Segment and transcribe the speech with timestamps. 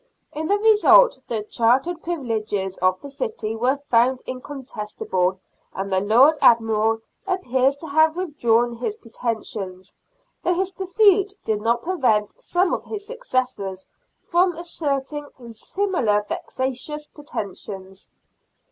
[0.33, 5.39] In the result, the chartered privileges of the city were found incontestable,
[5.75, 9.95] and the Lord Admiral appears to have withdrawn his pretensions,
[10.41, 13.85] though his defeat did not prevent some of his successors
[14.23, 18.09] from asserting similar vexatious pretensions.